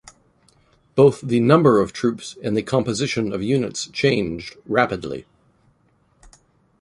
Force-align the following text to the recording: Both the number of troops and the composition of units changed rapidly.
Both 0.95 1.21
the 1.21 1.39
number 1.39 1.79
of 1.79 1.93
troops 1.93 2.35
and 2.43 2.57
the 2.57 2.63
composition 2.63 3.31
of 3.31 3.43
units 3.43 3.85
changed 3.85 4.55
rapidly. 4.65 5.27